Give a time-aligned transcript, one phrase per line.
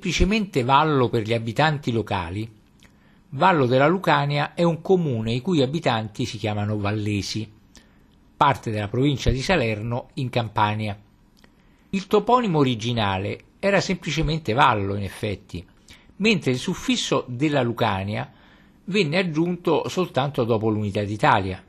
[0.00, 2.50] semplicemente vallo per gli abitanti locali,
[3.32, 7.48] Vallo della Lucania è un comune i cui abitanti si chiamano vallesi,
[8.34, 10.98] parte della provincia di Salerno in Campania.
[11.90, 15.64] Il toponimo originale era semplicemente Vallo in effetti,
[16.16, 18.32] mentre il suffisso della Lucania
[18.84, 21.62] venne aggiunto soltanto dopo l'unità d'Italia.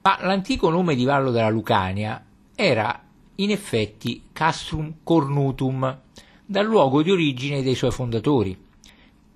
[0.00, 2.24] Ma l'antico nome di Vallo della Lucania
[2.54, 3.02] era
[3.36, 6.00] in effetti Castrum Cornutum,
[6.46, 8.56] dal luogo di origine dei suoi fondatori,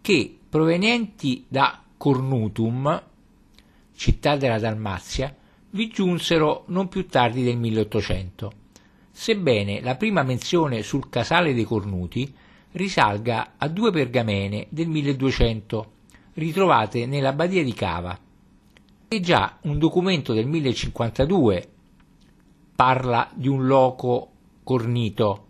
[0.00, 3.02] che provenienti da Cornutum,
[3.94, 5.34] città della Dalmazia,
[5.70, 8.52] vi giunsero non più tardi del 1800,
[9.10, 12.32] sebbene la prima menzione sul casale dei Cornuti
[12.72, 15.92] risalga a due pergamene del 1200
[16.34, 18.18] ritrovate nella badia di Cava.
[19.08, 21.68] E già un documento del 1052
[22.76, 24.30] parla di un loco
[24.62, 25.46] cornito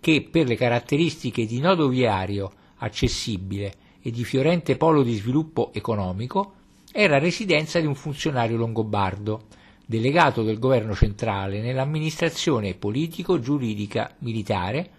[0.00, 6.54] che per le caratteristiche di nodo viario accessibile e di fiorente polo di sviluppo economico
[6.92, 9.46] era residenza di un funzionario longobardo,
[9.84, 14.90] delegato del governo centrale nell'amministrazione politico-giuridica militare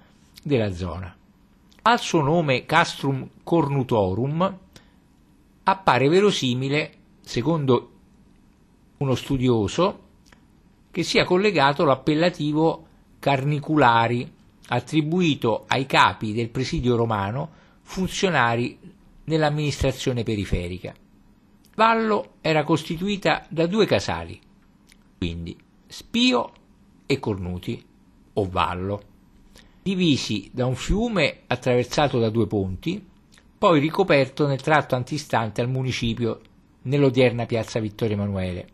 [0.43, 1.15] della zona.
[1.83, 4.57] Al suo nome Castrum Cornutorum
[5.63, 7.91] appare verosimile, secondo
[8.97, 10.07] uno studioso,
[10.91, 12.85] che sia collegato l'appellativo
[13.19, 14.37] carniculari
[14.71, 17.49] attribuito ai capi del presidio romano
[17.81, 18.77] funzionari
[19.25, 20.93] nell'amministrazione periferica.
[21.75, 24.39] Vallo era costituita da due casali,
[25.17, 26.51] quindi Spio
[27.05, 27.83] e Cornuti,
[28.33, 29.01] o Vallo,
[29.81, 33.03] divisi da un fiume attraversato da due ponti,
[33.57, 36.41] poi ricoperto nel tratto antistante al municipio
[36.83, 38.67] nell'odierna piazza Vittorio Emanuele.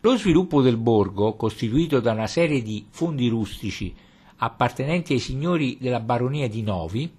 [0.00, 3.92] Lo sviluppo del borgo, costituito da una serie di fondi rustici
[4.36, 7.12] appartenenti ai signori della baronia di Novi,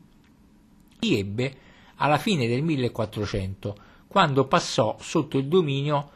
[1.00, 1.56] si ebbe
[1.96, 3.76] alla fine del 1400,
[4.08, 6.12] quando passò sotto il dominio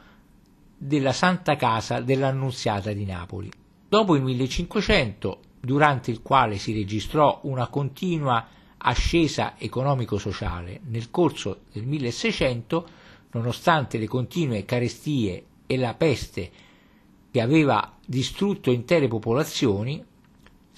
[0.78, 3.52] della Santa Casa dell'Annunziata di Napoli.
[3.88, 8.48] Dopo il 1500, durante il quale si registrò una continua
[8.78, 12.88] ascesa economico-sociale, nel corso del 1600,
[13.32, 16.52] nonostante le continue carestie e la peste
[17.30, 20.04] che aveva distrutto intere popolazioni,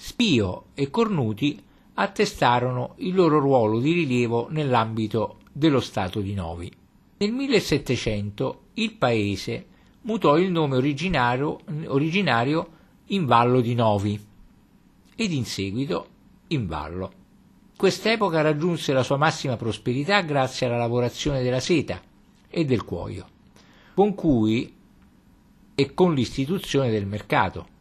[0.06, 1.58] Spio e Cornuti
[1.94, 6.70] attestarono il loro ruolo di rilievo nell'ambito dello Stato di Novi.
[7.16, 9.66] Nel 1700 il paese
[10.02, 12.68] mutò il nome originario, originario
[13.06, 14.22] in Vallo di Novi
[15.16, 16.06] ed in seguito
[16.48, 17.12] in Vallo.
[17.74, 21.98] Quest'epoca raggiunse la sua massima prosperità grazie alla lavorazione della seta
[22.50, 23.26] e del cuoio,
[23.94, 24.70] con cui
[25.74, 27.72] e con l'istituzione del mercato.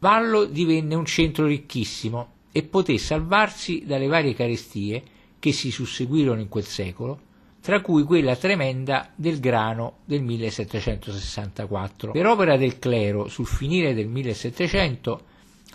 [0.00, 5.02] Vallo divenne un centro ricchissimo e poté salvarsi dalle varie carestie
[5.38, 7.20] che si susseguirono in quel secolo,
[7.60, 12.12] tra cui quella tremenda del grano del 1764.
[12.12, 15.24] Per opera del clero, sul finire del 1700,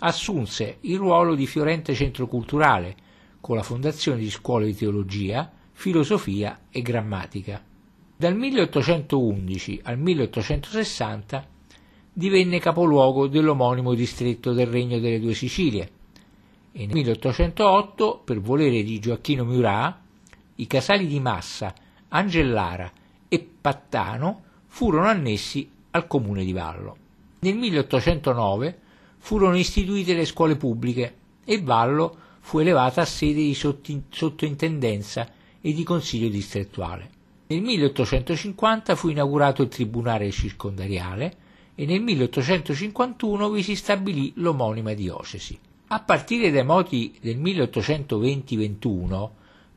[0.00, 2.96] assunse il ruolo di fiorente centro culturale,
[3.40, 7.62] con la fondazione di scuole di teologia, filosofia e grammatica.
[8.16, 11.54] Dal 1811 al 1860
[12.18, 15.90] divenne capoluogo dell'omonimo distretto del Regno delle Due Sicilie,
[16.72, 19.94] e nel 1808, per volere di Gioacchino Murat,
[20.54, 21.74] i casali di Massa,
[22.08, 22.90] Angellara
[23.28, 26.96] e Pattano furono annessi al comune di Vallo.
[27.40, 28.78] Nel 1809
[29.18, 35.28] furono istituite le scuole pubbliche e Vallo fu elevata a sede di sottointendenza
[35.60, 37.10] e di consiglio distrettuale.
[37.48, 41.44] Nel 1850 fu inaugurato il tribunale circondariale
[41.76, 45.56] e nel 1851 vi si stabilì l'omonima diocesi.
[45.88, 49.28] A partire dai moti del 1820-21,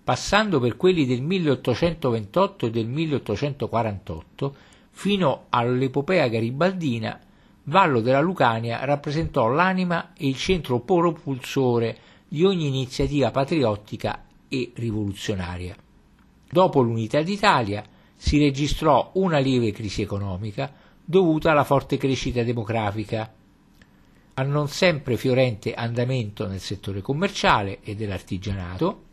[0.04, 4.56] passando per quelli del 1828 e del 1848,
[4.90, 7.20] fino all'epopea garibaldina,
[7.64, 15.76] Vallo della Lucania rappresentò l'anima e il centro propulsore di ogni iniziativa patriottica e rivoluzionaria.
[16.50, 17.84] Dopo l'unità d'Italia
[18.16, 20.74] si registrò una lieve crisi economica
[21.10, 23.34] dovuta alla forte crescita demografica
[24.36, 29.06] al non sempre fiorente andamento nel settore commerciale e dell'artigianato,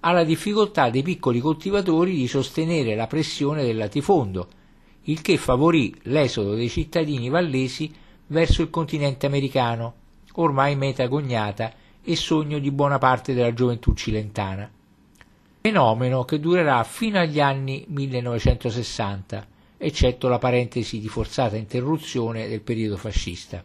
[0.00, 4.48] alla difficoltà dei piccoli coltivatori di sostenere la pressione del latifondo,
[5.02, 7.92] il che favorì l'esodo dei cittadini vallesi
[8.28, 9.94] verso il continente americano,
[10.34, 11.72] ormai meta cognata
[12.04, 14.70] e sogno di buona parte della gioventù cilentana.
[15.60, 19.50] Fenomeno che durerà fino agli anni 1960,
[19.84, 23.64] eccetto la parentesi di forzata interruzione del periodo fascista.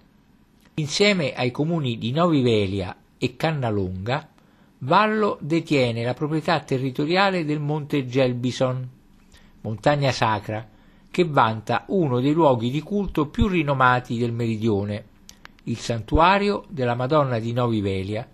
[0.73, 4.27] Insieme ai comuni di Novi Velia e Cannalonga,
[4.79, 8.89] Vallo detiene la proprietà territoriale del Monte Gelbison,
[9.61, 10.67] montagna sacra,
[11.11, 15.05] che vanta uno dei luoghi di culto più rinomati del meridione,
[15.65, 18.27] il santuario della Madonna di Novi Velia,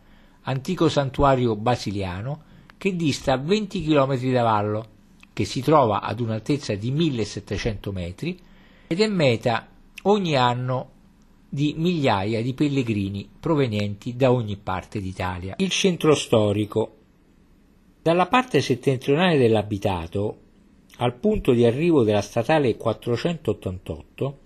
[0.44, 2.44] antico santuario basiliano
[2.78, 4.86] che dista 20 km da Vallo,
[5.34, 8.40] che si trova ad un'altezza di 1700 metri
[8.88, 9.68] ed è meta
[10.04, 10.92] ogni anno
[11.50, 15.56] di migliaia di pellegrini provenienti da ogni parte d'Italia.
[15.58, 16.98] Il centro storico.
[18.02, 20.38] Dalla parte settentrionale dell'abitato,
[20.98, 24.40] al punto di arrivo della statale 488,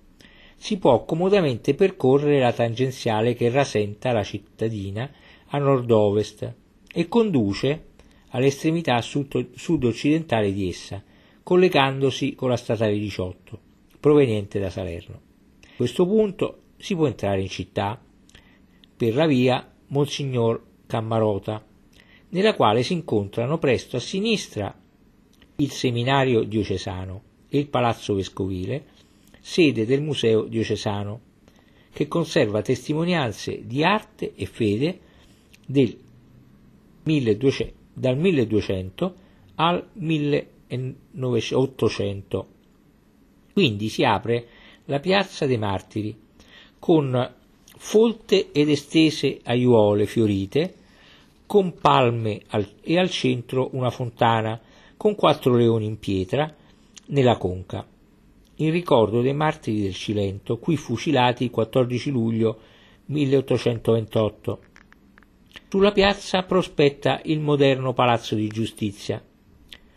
[0.58, 5.10] si può comodamente percorrere la tangenziale che rasenta la cittadina
[5.48, 6.54] a nord-ovest
[6.92, 7.86] e conduce
[8.30, 11.04] all'estremità sud-occidentale di essa,
[11.44, 13.60] collegandosi con la statale 18,
[14.00, 15.22] proveniente da Salerno.
[15.64, 18.00] A questo punto si può entrare in città
[18.98, 21.64] per la via Monsignor Cammarota,
[22.30, 24.76] nella quale si incontrano presto a sinistra
[25.60, 28.86] il seminario diocesano e il palazzo vescovile,
[29.40, 31.22] sede del museo diocesano,
[31.94, 35.00] che conserva testimonianze di arte e fede
[35.66, 35.98] del
[37.04, 39.14] 1200, dal 1200
[39.56, 42.48] al 1800.
[43.54, 44.46] Quindi si apre
[44.86, 46.16] la piazza dei martiri
[46.78, 47.34] con
[47.76, 50.76] folte ed estese aiuole fiorite,
[51.48, 54.62] con palme al, e al centro una fontana
[54.96, 56.54] con quattro leoni in pietra
[57.08, 57.84] nella conca,
[58.56, 62.60] in ricordo dei martiri del Cilento, qui fucilati il 14 luglio
[63.06, 64.60] 1828.
[65.70, 69.24] Sulla piazza prospetta il moderno Palazzo di Giustizia.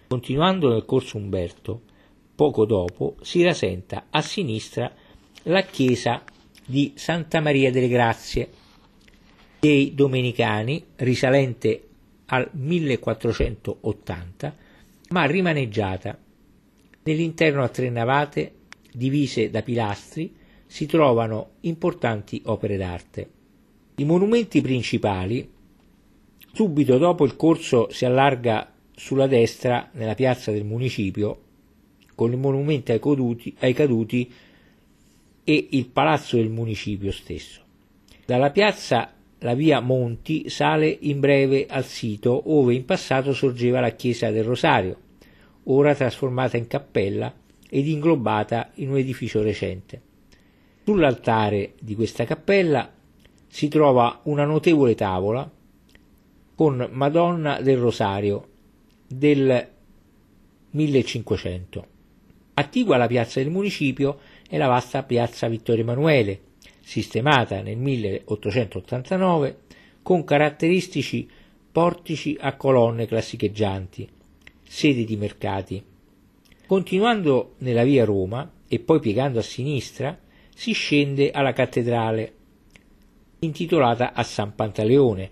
[0.09, 1.83] Continuando nel corso Umberto,
[2.35, 4.93] poco dopo si rasenta a sinistra
[5.45, 6.23] la chiesa
[6.67, 8.51] di Santa Maria delle Grazie
[9.61, 11.89] dei Domenicani, risalente
[12.27, 14.57] al 1480,
[15.11, 16.19] ma rimaneggiata.
[17.03, 18.55] Nell'interno a tre navate,
[18.93, 20.35] divise da pilastri,
[20.67, 23.31] si trovano importanti opere d'arte.
[24.01, 25.47] I monumenti principali
[26.55, 31.43] Subito dopo il corso si allarga sulla destra nella piazza del municipio
[32.15, 34.33] con il monumento ai, caduti, ai caduti
[35.45, 37.61] e il palazzo del municipio stesso.
[38.25, 43.91] Dalla piazza la via Monti sale in breve al sito dove in passato sorgeva la
[43.91, 44.99] chiesa del Rosario,
[45.65, 47.31] ora trasformata in cappella
[47.69, 50.01] ed inglobata in un edificio recente.
[50.85, 52.93] Sull'altare di questa cappella
[53.53, 55.51] si trova una notevole tavola
[56.55, 58.49] con Madonna del Rosario
[59.09, 59.69] del
[60.71, 61.87] 1500.
[62.55, 66.41] Attigua alla piazza del municipio è la vasta piazza Vittorio Emanuele,
[66.81, 69.59] sistemata nel 1889
[70.01, 71.29] con caratteristici
[71.73, 74.09] portici a colonne classicheggianti,
[74.63, 75.83] sedi di mercati.
[76.67, 80.17] Continuando nella via Roma e poi piegando a sinistra,
[80.55, 82.35] si scende alla cattedrale,
[83.41, 85.31] intitolata a San Pantaleone,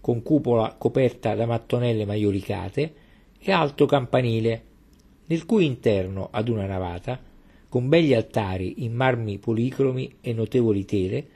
[0.00, 2.94] con cupola coperta da mattonelle maiolicate
[3.38, 4.62] e alto campanile,
[5.26, 7.20] nel cui interno, ad una navata,
[7.68, 11.26] con begli altari in marmi policromi e notevoli tele,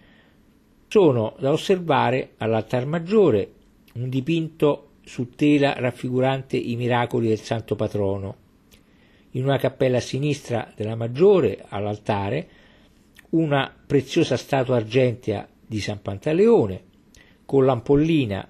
[0.88, 3.52] sono da osservare all'altar maggiore
[3.94, 8.36] un dipinto su tela raffigurante i miracoli del santo patrono.
[9.32, 12.48] In una cappella a sinistra della maggiore, all'altare,
[13.30, 16.84] una preziosa statua argentea di San Pantaleone,
[17.46, 18.46] con l'ampollina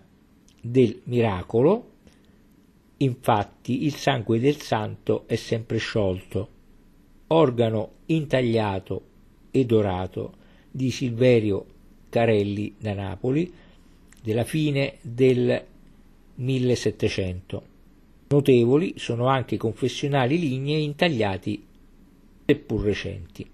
[0.60, 1.90] del miracolo,
[2.96, 6.48] infatti il sangue del santo è sempre sciolto.
[7.28, 9.04] Organo intagliato
[9.52, 10.34] e dorato
[10.68, 11.64] di Silverio
[12.08, 13.52] Carelli da Napoli
[14.20, 15.64] della fine del
[16.34, 17.62] 1700.
[18.30, 21.64] Notevoli sono anche confessionali lignei intagliati
[22.46, 23.48] seppur recenti.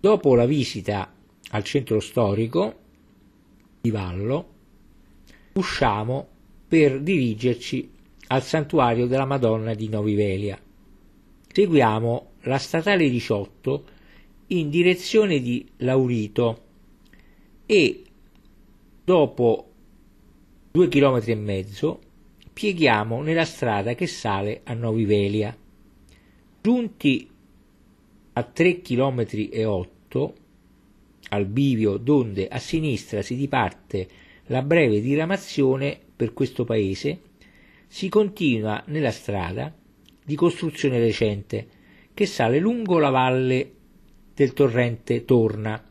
[0.00, 1.14] Dopo la visita
[1.50, 2.82] al centro storico
[3.84, 4.48] di Vallo,
[5.52, 6.26] usciamo
[6.66, 7.90] per dirigerci
[8.28, 10.58] al santuario della Madonna di Novivelia.
[11.52, 13.84] Seguiamo la statale 18
[14.46, 16.62] in direzione di Laurito
[17.66, 18.02] e
[19.04, 19.68] dopo
[20.70, 22.00] due chilometri e mezzo
[22.54, 25.54] pieghiamo nella strada che sale a Novivelia.
[26.62, 27.28] Giunti
[28.32, 30.34] a 3 km e 8
[31.30, 34.08] al bivio donde a sinistra si diparte
[34.46, 37.20] la breve diramazione per questo paese,
[37.86, 39.72] si continua nella strada
[40.24, 41.66] di costruzione recente
[42.12, 43.72] che sale lungo la valle
[44.34, 45.82] del torrente Torna.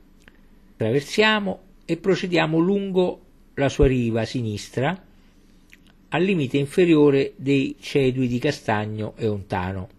[0.76, 3.22] Traversiamo e procediamo lungo
[3.56, 5.06] la sua riva sinistra
[6.10, 9.90] al limite inferiore dei cedui di Castagno e Ontano.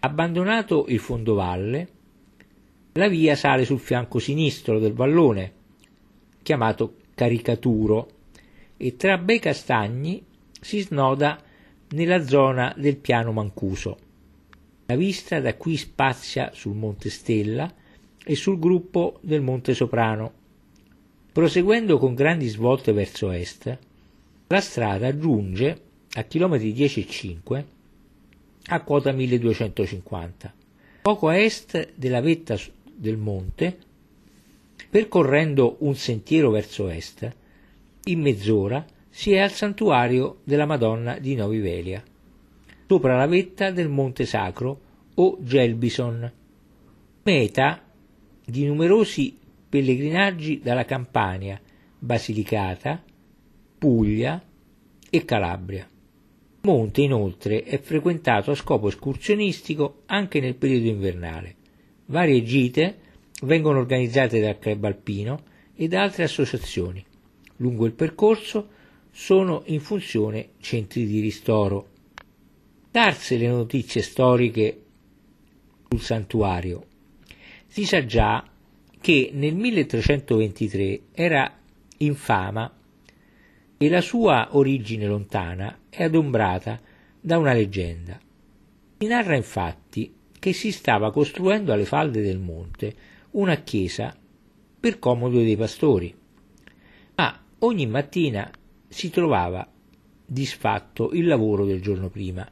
[0.00, 1.88] Abbandonato il fondovalle,
[2.98, 5.52] la via sale sul fianco sinistro del vallone,
[6.42, 8.10] chiamato Caricaturo,
[8.76, 10.24] e tra Bei Castagni
[10.60, 11.40] si snoda
[11.90, 13.98] nella zona del piano Mancuso.
[14.86, 17.72] La vista da qui spazia sul Monte Stella
[18.24, 20.32] e sul gruppo del Monte Soprano.
[21.32, 23.78] Proseguendo con grandi svolte verso est,
[24.48, 25.82] la strada giunge
[26.14, 27.66] a chilometri 10 e 5
[28.66, 30.54] a quota 1250.
[31.02, 32.56] Poco a est della vetta
[32.98, 33.78] del monte,
[34.90, 37.34] percorrendo un sentiero verso est,
[38.04, 42.02] in mezz'ora si è al santuario della Madonna di Novi Velia,
[42.86, 44.80] sopra la vetta del Monte Sacro
[45.14, 46.32] o Gelbison,
[47.22, 47.82] meta
[48.44, 49.36] di numerosi
[49.68, 51.60] pellegrinaggi dalla Campania,
[51.98, 53.02] Basilicata,
[53.76, 54.42] Puglia
[55.10, 55.86] e Calabria.
[56.60, 61.56] Il monte inoltre è frequentato a scopo escursionistico anche nel periodo invernale.
[62.10, 62.98] Varie gite
[63.42, 65.42] vengono organizzate dal Club Alpino
[65.74, 67.04] e da altre associazioni.
[67.56, 68.68] Lungo il percorso
[69.10, 71.88] sono in funzione centri di ristoro.
[72.90, 74.82] Darse le notizie storiche
[75.88, 76.86] sul santuario,
[77.66, 78.42] si sa già
[79.00, 81.58] che nel 1323 era
[81.98, 82.74] in fama
[83.76, 86.80] e la sua origine lontana è adombrata
[87.20, 88.18] da una leggenda.
[88.96, 90.16] Si narra infatti
[90.48, 92.94] che si stava costruendo alle falde del monte
[93.32, 94.16] una chiesa
[94.80, 96.14] per comodo dei pastori,
[97.16, 98.50] ma ogni mattina
[98.88, 99.70] si trovava
[100.24, 102.50] disfatto il lavoro del giorno prima.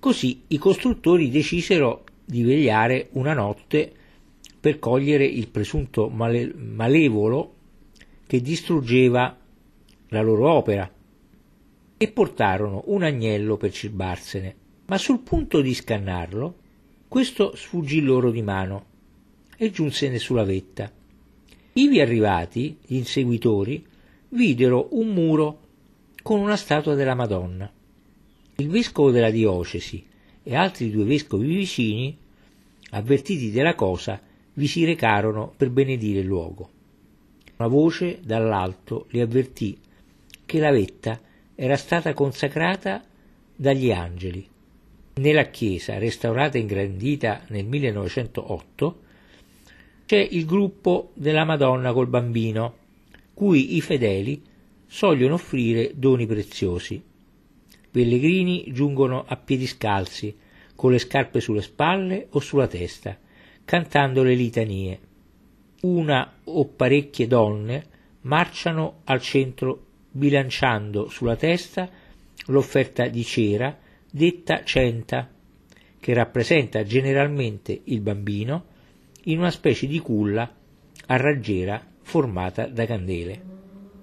[0.00, 3.92] Così i costruttori decisero di vegliare una notte
[4.58, 7.54] per cogliere il presunto male- malevolo
[8.26, 9.38] che distruggeva
[10.08, 10.90] la loro opera
[11.96, 16.66] e portarono un agnello per cirbarsene, ma sul punto di scannarlo,
[17.08, 18.84] questo sfuggì loro di mano
[19.56, 20.92] e giunse sulla vetta.
[21.72, 23.84] Ivi arrivati, gli inseguitori
[24.30, 25.60] videro un muro
[26.22, 27.70] con una statua della Madonna.
[28.56, 30.04] Il vescovo della diocesi
[30.42, 32.16] e altri due vescovi vicini,
[32.90, 34.20] avvertiti della cosa,
[34.54, 36.70] vi si recarono per benedire il luogo.
[37.56, 39.78] Una voce dall'alto li avvertì
[40.44, 41.18] che la vetta
[41.54, 43.04] era stata consacrata
[43.54, 44.46] dagli angeli.
[45.18, 49.00] Nella chiesa, restaurata e ingrandita nel 1908,
[50.06, 52.76] c'è il gruppo della Madonna col bambino,
[53.34, 54.40] cui i fedeli
[54.86, 57.02] sogliono offrire doni preziosi.
[57.90, 60.36] Pellegrini giungono a piedi scalzi,
[60.76, 63.18] con le scarpe sulle spalle o sulla testa,
[63.64, 65.00] cantando le litanie.
[65.80, 67.86] Una o parecchie donne
[68.20, 71.90] marciano al centro bilanciando sulla testa
[72.46, 75.28] l'offerta di cera detta centa,
[76.00, 78.64] che rappresenta generalmente il bambino
[79.24, 80.50] in una specie di culla
[81.06, 83.57] a raggiera formata da candele.